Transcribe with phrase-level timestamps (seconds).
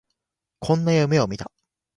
[0.61, 1.51] こんな夢を見た